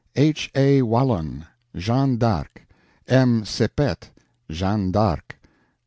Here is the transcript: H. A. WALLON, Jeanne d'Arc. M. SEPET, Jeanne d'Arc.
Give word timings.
H. 0.15 0.49
A. 0.55 0.81
WALLON, 0.81 1.45
Jeanne 1.75 2.17
d'Arc. 2.17 2.65
M. 3.07 3.45
SEPET, 3.45 4.09
Jeanne 4.49 4.91
d'Arc. 4.91 5.37